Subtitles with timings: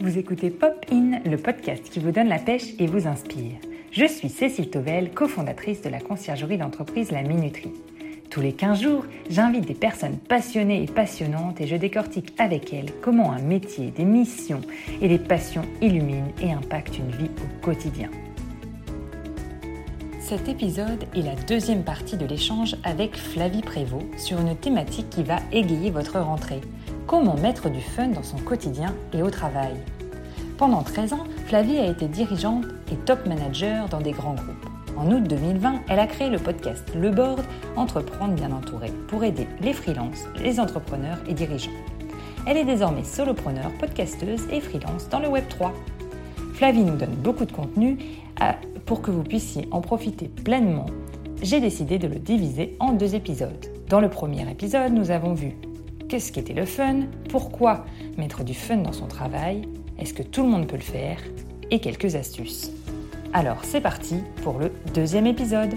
[0.00, 3.56] Vous écoutez Pop In, le podcast qui vous donne la pêche et vous inspire.
[3.90, 7.72] Je suis Cécile Tovel, cofondatrice de la conciergerie d'entreprise La Minuterie.
[8.30, 12.92] Tous les 15 jours, j'invite des personnes passionnées et passionnantes et je décortique avec elles
[13.02, 14.60] comment un métier, des missions
[15.02, 18.08] et des passions illuminent et impactent une vie au quotidien.
[20.20, 25.24] Cet épisode est la deuxième partie de l'échange avec Flavie Prévost sur une thématique qui
[25.24, 26.60] va égayer votre rentrée.
[27.08, 29.72] Comment mettre du fun dans son quotidien et au travail
[30.58, 34.68] Pendant 13 ans, Flavie a été dirigeante et top manager dans des grands groupes.
[34.94, 37.40] En août 2020, elle a créé le podcast Le Board
[37.76, 41.70] Entreprendre bien entouré pour aider les freelances, les entrepreneurs et dirigeants.
[42.46, 45.72] Elle est désormais solopreneur, podcasteuse et freelance dans le Web 3.
[46.52, 47.96] Flavie nous donne beaucoup de contenu
[48.42, 48.52] euh,
[48.84, 50.84] pour que vous puissiez en profiter pleinement.
[51.40, 53.64] J'ai décidé de le diviser en deux épisodes.
[53.88, 55.56] Dans le premier épisode, nous avons vu
[56.08, 57.00] Qu'est-ce qu'était le fun?
[57.28, 57.84] Pourquoi
[58.16, 59.68] mettre du fun dans son travail?
[59.98, 61.18] Est-ce que tout le monde peut le faire?
[61.70, 62.72] Et quelques astuces.
[63.34, 65.74] Alors c'est parti pour le deuxième épisode.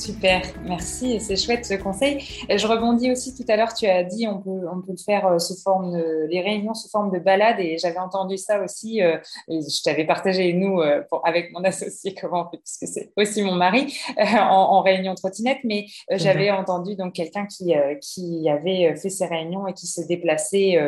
[0.00, 2.24] Super, merci, c'est chouette ce conseil.
[2.48, 5.26] Je rebondis aussi tout à l'heure, tu as dit on peut, on peut le faire
[5.26, 9.02] euh, sous forme de, les réunions sous forme de balade et j'avais entendu ça aussi,
[9.02, 13.42] euh, je t'avais partagé nous euh, avec mon associé comment on fait, puisque c'est aussi
[13.42, 19.26] mon mari en, réunion trottinette, mais j'avais entendu donc quelqu'un qui, qui avait fait ses
[19.26, 20.78] réunions et qui se déplaçait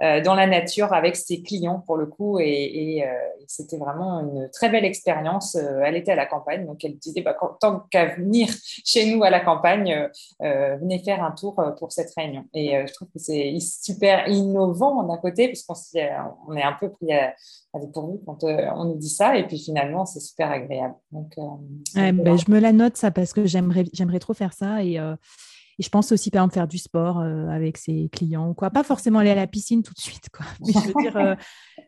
[0.00, 3.04] dans la nature avec ses clients pour le coup et, et
[3.48, 5.56] c'était vraiment une très belle expérience.
[5.56, 8.51] Elle était à la campagne, donc elle disait bah, tant qu'à venir
[8.84, 10.08] chez nous à la campagne, euh,
[10.42, 12.44] euh, venez faire un tour euh, pour cette réunion.
[12.54, 15.74] Et je trouve que c'est super innovant d'un côté, puisqu'on
[16.48, 17.34] on est un peu pris à,
[17.80, 20.94] dépourvu quand on nous dit ça, et puis finalement, c'est super agréable.
[21.10, 21.34] Donc,
[21.94, 24.98] ben, je me la note ça parce que j'aimerais, j'aimerais trop faire ça et
[25.78, 28.70] et je pense aussi, par exemple, faire du sport euh, avec ses clients ou quoi.
[28.70, 30.44] Pas forcément aller à la piscine tout de suite, quoi.
[30.66, 31.34] Mais je veux dire, euh,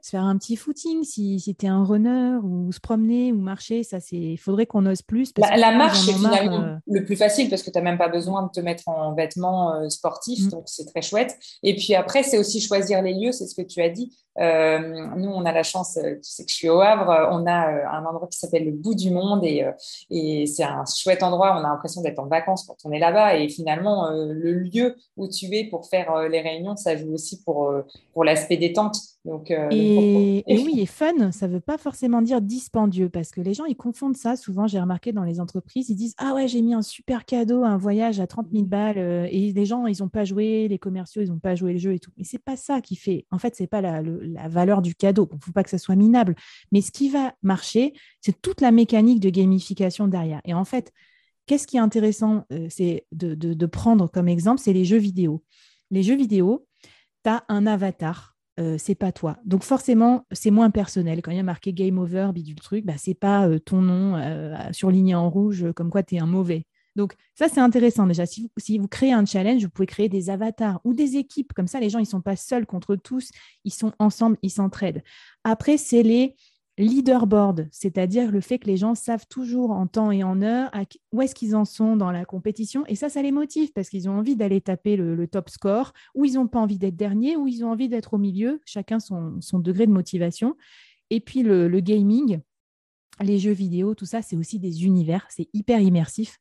[0.00, 3.40] se faire un petit footing si, si tu es un runner ou se promener ou
[3.40, 4.16] marcher, ça, c'est.
[4.16, 5.32] Il faudrait qu'on ose plus.
[5.38, 8.44] la, marche, c'est finalement euh, le plus facile parce que tu n'as même pas besoin
[8.44, 10.50] de te mettre en vêtements sportifs, mm.
[10.50, 11.36] donc c'est très chouette.
[11.62, 14.12] Et puis après, c'est aussi choisir les lieux, c'est ce que tu as dit.
[14.36, 18.04] Nous, on a la chance, tu sais que je suis au Havre, on a un
[18.04, 19.64] endroit qui s'appelle le bout du monde et,
[20.10, 21.56] et c'est un chouette endroit.
[21.56, 24.96] On a l'impression d'être en vacances quand on est là-bas et finalement, euh, le lieu
[25.16, 28.56] où tu es pour faire euh, les réunions, ça joue aussi pour, euh, pour l'aspect
[28.56, 28.96] détente.
[29.24, 33.54] Donc, et, oui, et fun, ça ne veut pas forcément dire dispendieux parce que les
[33.54, 34.36] gens, ils confondent ça.
[34.36, 37.64] Souvent, j'ai remarqué dans les entreprises, ils disent Ah ouais, j'ai mis un super cadeau,
[37.64, 38.98] un voyage à 30 000 balles
[39.30, 41.94] et les gens, ils n'ont pas joué, les commerciaux, ils n'ont pas joué le jeu
[41.94, 42.10] et tout.
[42.18, 43.26] Mais c'est pas ça qui fait.
[43.30, 45.28] En fait, c'est pas la, la, valeur du cadeau.
[45.32, 46.34] Il ne faut pas que ça soit minable.
[46.70, 50.40] Mais ce qui va marcher, c'est toute la mécanique de gamification derrière.
[50.44, 50.92] Et en fait,
[51.46, 55.42] Qu'est-ce qui est intéressant, euh, c'est de, prendre comme exemple, c'est les jeux vidéo.
[55.90, 56.66] Les jeux vidéo,
[57.22, 59.38] tu as un avatar, euh, c'est pas toi.
[59.44, 61.22] Donc forcément, c'est moins personnel.
[61.22, 64.20] Quand il y a marqué game over, bidule truc, bah, c'est pas euh, ton nom
[64.72, 66.66] surligné en rouge comme quoi tu es un mauvais.
[66.96, 68.24] Donc ça, c'est intéressant déjà.
[68.26, 71.52] Si vous, créez un challenge, vous pouvez créer des avatars ou des équipes.
[71.52, 73.30] Comme ça, les gens, ils ne sont pas seuls contre tous,
[73.64, 75.02] ils sont ensemble, ils s'entraident.
[75.42, 76.36] Après, c'est les
[76.76, 80.70] leaderboard, c'est-à-dire le fait que les gens savent toujours en temps et en heure
[81.12, 82.84] où est-ce qu'ils en sont dans la compétition.
[82.86, 86.24] Et ça, ça les motive parce qu'ils ont envie d'aller taper le, top score, ou
[86.24, 89.38] ils n'ont pas envie d'être dernier, ou ils ont envie d'être au milieu, chacun son,
[89.54, 90.56] degré de motivation.
[91.10, 92.40] Et puis le, le, gaming,
[93.20, 96.38] les jeux vidéo, tout ça, c'est aussi des univers, c'est hyper immersif.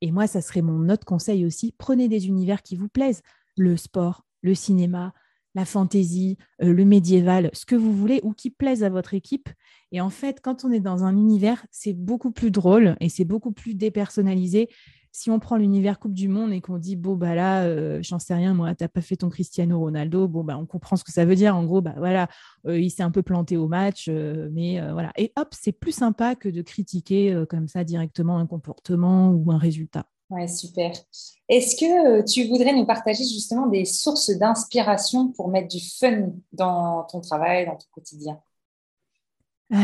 [0.00, 3.22] Et moi, ça serait mon autre conseil aussi, prenez des univers qui vous plaisent,
[3.56, 5.12] le sport, le cinéma,
[5.54, 9.48] la fantaisie, euh, le médiéval, ce que vous voulez ou qui plaise à votre équipe.
[9.92, 13.24] Et en fait, quand on est dans un univers, c'est beaucoup plus drôle et c'est
[13.24, 14.68] beaucoup plus dépersonnalisé.
[15.12, 18.18] Si on prend l'univers Coupe du Monde et qu'on dit, bon, bah là, euh, j'en
[18.18, 21.12] sais rien, moi, t'as pas fait ton Cristiano Ronaldo, bon, bah, on comprend ce que
[21.12, 21.54] ça veut dire.
[21.54, 22.28] En gros, bah voilà,
[22.66, 25.12] euh, il s'est un peu planté au match, mais voilà.
[25.16, 29.58] Et hop, c'est plus sympa que de critiquer comme ça directement un comportement ou un
[29.58, 30.06] résultat.
[30.34, 30.90] Ouais, super.
[31.48, 36.32] Est-ce que euh, tu voudrais nous partager justement des sources d'inspiration pour mettre du fun
[36.52, 38.40] dans ton travail, dans ton quotidien?
[39.72, 39.76] Euh,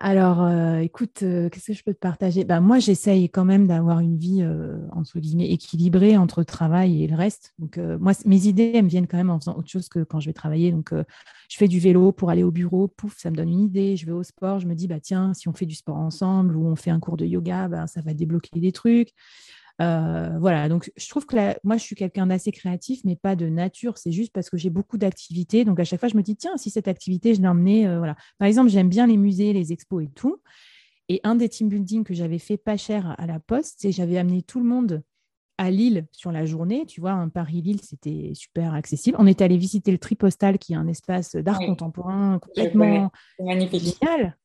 [0.00, 2.44] alors, euh, écoute, qu'est-ce que je peux te partager?
[2.44, 4.46] Bah, Moi, j'essaye quand même d'avoir une vie,
[4.92, 7.54] entre guillemets, équilibrée entre travail et le reste.
[7.58, 10.20] Donc, moi, mes idées, elles me viennent quand même en faisant autre chose que quand
[10.20, 10.72] je vais travailler.
[10.72, 13.96] Donc, je fais du vélo pour aller au bureau, pouf, ça me donne une idée.
[13.96, 16.54] Je vais au sport, je me dis, bah, tiens, si on fait du sport ensemble
[16.54, 19.12] ou on fait un cours de yoga, bah, ça va débloquer des trucs.
[19.82, 23.48] Euh, voilà, donc je trouve que moi, je suis quelqu'un d'assez créatif, mais pas de
[23.48, 23.98] nature.
[23.98, 25.64] C'est juste parce que j'ai beaucoup d'activités.
[25.64, 27.86] Donc à chaque fois, je me dis, tiens, si cette activité, je l'ai emmenée.
[27.86, 28.16] Euh, voilà.
[28.38, 30.40] Par exemple, j'aime bien les musées, les expos et tout.
[31.08, 34.18] Et un des team building que j'avais fait pas cher à la poste, c'est j'avais
[34.18, 35.02] amené tout le monde
[35.58, 36.84] à Lille sur la journée.
[36.86, 39.16] Tu vois, un Paris-Lille, c'était super accessible.
[39.20, 43.96] On est allé visiter le Tripostal, qui est un espace d'art contemporain complètement magnifique.
[44.00, 44.36] génial.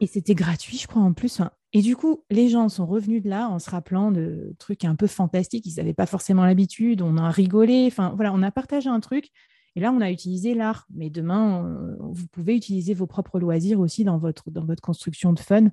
[0.00, 1.40] Et c'était gratuit, je crois, en plus.
[1.72, 4.96] Et du coup, les gens sont revenus de là en se rappelant de trucs un
[4.96, 5.66] peu fantastiques.
[5.66, 7.00] Ils n'avaient pas forcément l'habitude.
[7.00, 7.84] On a rigolé.
[7.86, 9.30] Enfin, voilà, on a partagé un truc.
[9.76, 10.86] Et là, on a utilisé l'art.
[10.92, 15.32] Mais demain, euh, vous pouvez utiliser vos propres loisirs aussi dans votre, dans votre construction
[15.32, 15.68] de fun.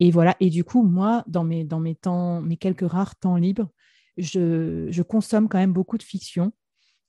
[0.00, 0.36] Et voilà.
[0.40, 3.68] Et du coup, moi, dans mes, dans mes temps, mes quelques rares temps libres,
[4.16, 6.52] je, je consomme quand même beaucoup de fiction.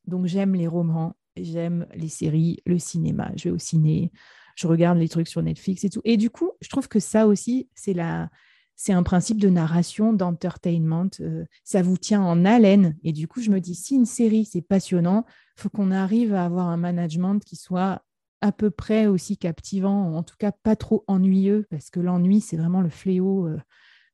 [0.06, 3.32] Donc, j'aime les romans, j'aime les séries, le cinéma.
[3.36, 4.12] Je vais au ciné,
[4.60, 6.02] je regarde les trucs sur Netflix et tout.
[6.04, 8.30] Et du coup, je trouve que ça aussi, c'est la,
[8.76, 11.10] c'est un principe de narration, d'entertainment.
[11.22, 12.98] Euh, ça vous tient en haleine.
[13.04, 15.26] Et du coup, je me dis, si une série, c'est passionnant,
[15.56, 18.04] faut qu'on arrive à avoir un management qui soit
[18.42, 22.58] à peu près aussi captivant, en tout cas pas trop ennuyeux, parce que l'ennui, c'est
[22.58, 23.58] vraiment le fléau euh,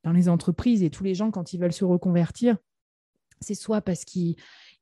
[0.04, 0.84] dans les entreprises.
[0.84, 2.56] Et tous les gens, quand ils veulent se reconvertir,
[3.40, 4.36] c'est soit parce qu'ils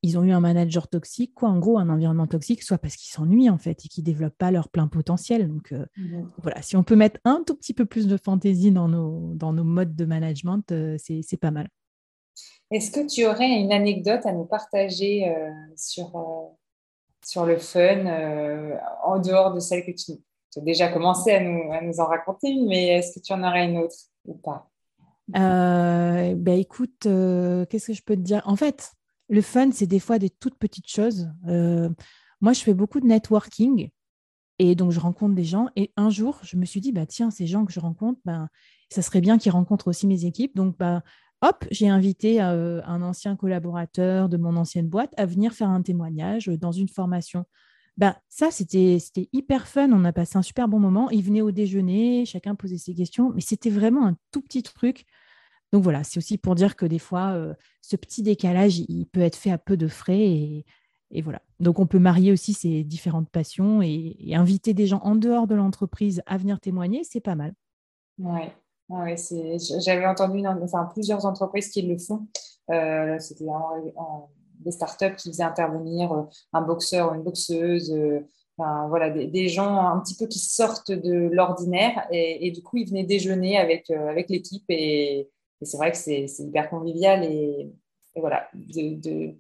[0.05, 3.11] ils ont eu un manager toxique, quoi, en gros, un environnement toxique, soit parce qu'ils
[3.11, 5.49] s'ennuient en fait et qu'ils ne développent pas leur plein potentiel.
[5.49, 5.87] Donc euh,
[6.43, 9.55] voilà, si on peut mettre un tout petit peu plus de fantaisie dans nos, dans
[9.55, 11.69] nos modes de management, euh, c'est pas mal.
[12.71, 16.53] Est-ce que tu aurais une anecdote à nous partager euh, sur,
[17.25, 18.05] sur le fun,
[19.05, 20.12] en dehors de celle que tu
[20.56, 23.65] as déjà commencé à nous, à nous en raconter, mais est-ce que tu en aurais
[23.65, 23.97] une autre
[24.27, 24.69] ou pas?
[25.29, 28.43] Ben écoute, qu'est-ce que je peux te dire?
[28.45, 28.93] En fait,
[29.29, 31.31] le fun, c'est des fois des toutes petites choses.
[31.49, 31.88] Euh,
[32.41, 33.91] moi, je fais beaucoup de networking
[34.59, 35.69] et donc je rencontre des gens.
[35.76, 38.49] Et un jour, je me suis dit, bah, tiens, ces gens que je rencontre, bah,
[38.91, 40.55] ça serait bien qu'ils rencontrent aussi mes équipes.
[40.55, 41.03] Donc, bah,
[41.43, 45.82] hop, j'ai invité euh, un ancien collaborateur de mon ancienne boîte à venir faire un
[45.82, 47.44] témoignage dans une formation.
[47.97, 48.99] Bah, ça, c'était
[49.32, 49.91] hyper fun.
[49.93, 51.11] On a passé un super bon moment.
[51.11, 55.06] Il venait au déjeuner, chacun posait ses questions, mais c'était vraiment un tout petit truc
[55.75, 59.23] donc voilà, c'est aussi pour dire que des fois, euh, ce petit décalage, il peut
[59.23, 60.21] être fait à peu de frais.
[60.21, 60.65] Et,
[61.21, 61.43] voilà.
[61.59, 65.56] Donc on peut marier aussi ces différentes passions et, inviter des gens en dehors de
[65.56, 67.55] l'entreprise à venir témoigner, c'est pas mal.
[68.21, 68.43] Oui,
[68.88, 69.17] ouais,
[69.81, 70.44] j'avais entendu
[70.93, 72.29] plusieurs entreprises qui le font.
[72.70, 73.47] Euh, c'était
[74.61, 76.23] des startups qui faisaient intervenir euh,
[76.53, 77.93] un boxeur ou une boxeuse.
[78.59, 83.03] voilà, des, gens un petit peu qui sortent de l'ordinaire et, du coup ils venaient
[83.03, 85.29] déjeuner avec, avec l'équipe et,
[85.61, 87.71] et c'est vrai que c'est hyper convivial et,
[88.17, 89.35] voilà, de,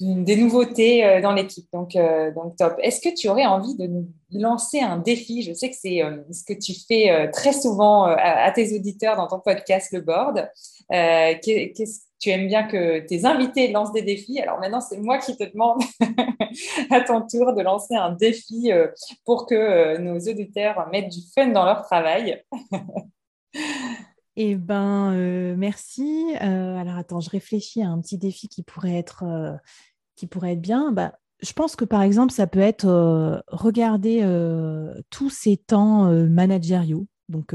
[0.00, 1.66] des nouveautés euh, dans l'équipe.
[1.72, 2.74] Donc, euh, donc, top.
[2.82, 3.88] Est-ce que tu aurais envie de
[4.32, 5.42] lancer un défi?
[5.42, 9.26] Je sais que c'est euh, ce que tu fais très souvent à, tes auditeurs dans
[9.26, 10.50] ton podcast Le Board.
[10.90, 14.40] tu aimes bien que tes invités lancent des défis?
[14.40, 15.82] Alors maintenant, c'est moi qui te demande
[16.90, 18.70] à ton tour de lancer un défi
[19.26, 22.42] pour que nos auditeurs mettent du fun dans leur travail.
[24.42, 26.24] Eh ben, euh, merci.
[26.40, 29.54] Euh, alors, attends, je réfléchis à un petit défi qui pourrait être, euh,
[30.16, 30.92] qui pourrait être bien.
[30.92, 34.22] Bah, je pense que, par exemple, ça peut être regarder
[35.10, 37.06] tous ces temps managériaux.
[37.28, 37.54] Donc,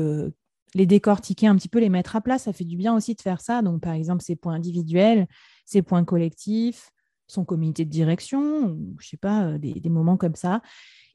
[0.75, 2.37] les décortiquer un petit peu, les mettre à plat.
[2.37, 3.63] Ça fait du bien aussi de faire ça.
[3.63, 5.27] Donc, par exemple, ces points individuels,
[5.65, 6.91] ces points collectifs,
[7.25, 10.61] son comité de direction, je sais pas, des moments comme ça.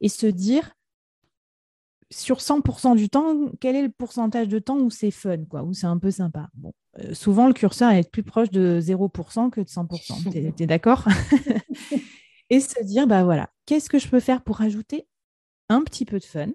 [0.00, 0.72] Et se dire,
[2.10, 5.72] sur 100% du temps, quel est le pourcentage de temps où c'est fun, quoi, où
[5.72, 6.48] c'est un peu sympa?
[6.54, 10.54] Bon, euh, Souvent, le curseur est plus proche de 0% que de 100%.
[10.56, 11.06] Tu es, d'accord?
[12.50, 15.06] Et se dire, bah voilà, qu'est-ce que je peux faire pour ajouter
[15.68, 16.48] un petit peu de fun?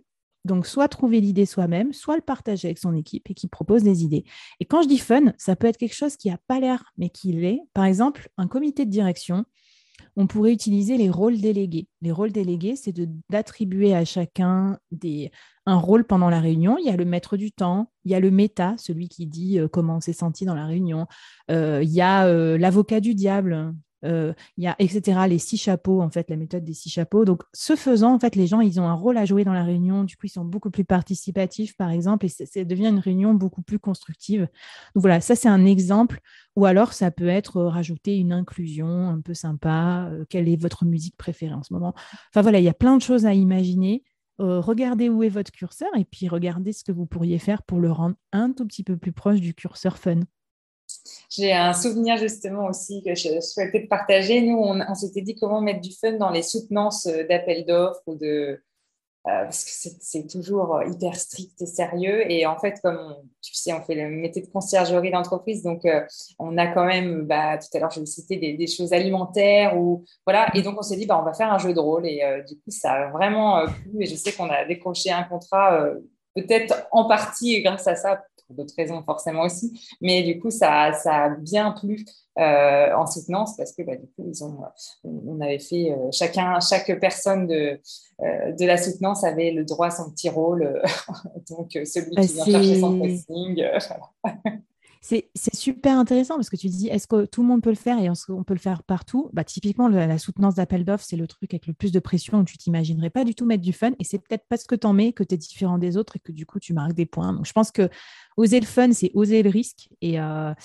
[0.44, 4.04] Donc, soit trouver l'idée soi-même, soit le partager avec son équipe et qui propose des
[4.04, 4.26] idées.
[4.60, 7.10] Et quand je dis fun, ça peut être quelque chose qui n'a pas l'air, mais
[7.10, 7.62] qui l'est.
[7.74, 9.46] Par exemple, un comité de direction
[10.16, 11.88] on pourrait utiliser les rôles délégués.
[12.02, 12.96] Les rôles délégués, c'est
[13.30, 14.78] d'attribuer à chacun
[15.66, 16.78] un rôle pendant la réunion.
[16.78, 19.60] Il y a le maître du temps, il y a le méta, celui qui dit
[19.60, 21.08] euh, comment on s'est senti dans la réunion.
[21.52, 23.74] Euh, il y a euh, l'avocat du diable,
[24.06, 27.26] euh, il y a, etc., les six chapeaux, en fait, la méthode des six chapeaux.
[27.26, 29.64] Donc, ce faisant, en fait, les gens, ils ont un rôle à jouer dans la
[29.64, 30.04] réunion.
[30.04, 33.62] Du coup, ils sont beaucoup plus participatifs, par exemple, et ça devient une réunion beaucoup
[33.62, 34.42] plus constructive.
[34.42, 36.20] Donc, voilà, ça, c'est un exemple.
[36.56, 40.10] Ou alors, ça peut être euh, rajouter une inclusion un peu sympa.
[40.12, 41.94] Euh, quelle est votre musique préférée en ce moment
[42.30, 44.04] Enfin, voilà, il y a plein de choses à imaginer.
[44.38, 47.92] regardez où est votre curseur et puis regardez ce que vous pourriez faire pour le
[47.92, 50.20] rendre un tout petit peu plus proche du curseur fun.
[51.36, 54.42] J'ai un souvenir justement aussi que je souhaitais partager.
[54.42, 58.16] Nous, on, s'était dit comment mettre du fun dans les soutenances euh, d'appels d'offres ou
[58.16, 58.62] de
[59.28, 62.32] euh, parce que c'est toujours euh, hyper strict et sérieux.
[62.32, 65.82] Et en fait, comme tu sais, on fait le métier de conciergerie d'entreprise, donc
[66.40, 69.78] on a quand même, bah, tout à l'heure, je vais citer des, des, choses alimentaires
[69.78, 70.56] ou voilà.
[70.56, 72.06] Et donc on s'est dit, bah, on va faire un jeu de rôle.
[72.06, 74.04] Et du coup, ça a vraiment plu.
[74.04, 75.86] Et je sais qu'on a décroché un contrat,
[76.36, 79.80] peut-être en partie grâce à ça pour d'autres raisons forcément aussi.
[80.02, 82.06] Mais du coup, ça, ça a bien plu
[82.38, 84.60] euh, en soutenance parce que bah, du coup, ils ont,
[85.04, 87.80] on avait fait euh, chacun, chaque personne de,
[88.22, 90.82] euh, de la soutenance avait le droit à son petit rôle.
[91.50, 93.64] donc, celui qui vient chercher son pressing.
[95.08, 98.00] C'est super intéressant parce que tu dis, est-ce que tout le monde peut le faire
[98.00, 99.30] et on peut le faire partout?
[99.34, 102.44] Bah, Typiquement, la soutenance d'appel d'offres, c'est le truc avec le plus de pression où
[102.44, 103.92] tu t'imaginerais pas du tout mettre du fun.
[104.00, 106.20] Et c'est peut-être parce que tu en mets que tu es différent des autres et
[106.20, 107.34] que du coup, tu marques des points.
[107.34, 107.88] Donc, je pense que
[108.36, 109.90] oser le fun, c'est oser le risque.
[110.02, 110.56] Et, euh,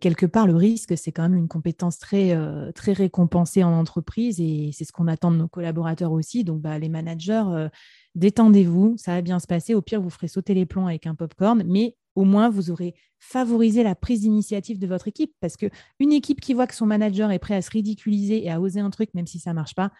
[0.00, 4.40] quelque part, le risque, c'est quand même une compétence très, euh, très récompensée en entreprise
[4.40, 6.44] et c'est ce qu'on attend de nos collaborateurs aussi.
[6.44, 7.68] Donc, bah, les managers, euh,
[8.14, 9.74] détendez-vous, ça va bien se passer.
[9.74, 12.96] Au pire, vous ferez sauter les plombs avec un popcorn, mais au moins vous aurez
[13.20, 15.32] favorisé la prise d'initiative de votre équipe.
[15.40, 18.60] Parce qu'une équipe qui voit que son manager est prêt à se ridiculiser et à
[18.60, 19.92] oser un truc, même si ça ne marche pas,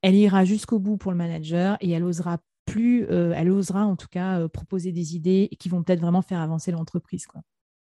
[0.00, 3.96] elle ira jusqu'au bout pour le manager et elle osera plus, euh, elle osera en
[3.96, 7.26] tout cas euh, proposer des idées qui vont peut-être vraiment faire avancer l'entreprise.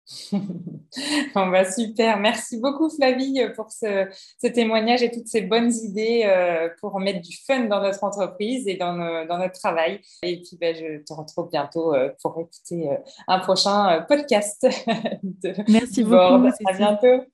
[0.33, 2.19] bon, bah, super.
[2.19, 4.09] Merci beaucoup, Flavie, pour ce,
[4.49, 8.77] témoignage et toutes ces bonnes idées euh, pour mettre du fun dans notre entreprise et
[8.77, 10.01] dans, notre travail.
[10.23, 12.97] Et puis, bah, je te retrouve bientôt euh, pour écouter euh,
[13.27, 14.67] un prochain podcast.
[15.23, 16.49] De Merci beaucoup.
[16.67, 17.25] À bientôt.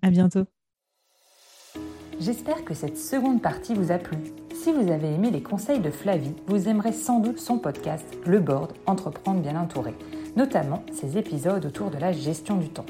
[0.00, 0.44] À bientôt.
[2.20, 4.16] J'espère que cette seconde partie vous a plu.
[4.54, 8.38] Si vous avez aimé les conseils de Flavie, vous aimerez sans doute son podcast Le
[8.38, 9.92] Board, Entreprendre bien entouré
[10.36, 12.86] notamment ses épisodes autour de la gestion du temps.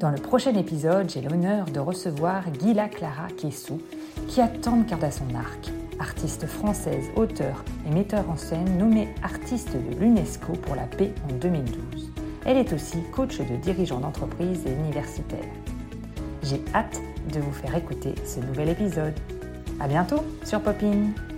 [0.00, 3.80] Dans le prochain épisode, j'ai l'honneur de recevoir Gila Clara Kessou,
[4.28, 5.70] qui a tant de cordes à son arc.
[6.00, 11.34] Artiste française, auteure et metteur en scène nommée artiste de l'UNESCO pour la paix en
[11.34, 12.10] 2012.
[12.44, 15.48] Elle est aussi coach de dirigeants d'entreprise et universitaire.
[16.42, 17.00] J'ai hâte
[17.32, 19.14] de vous faire écouter ce nouvel épisode.
[19.80, 21.33] À bientôt sur Popin!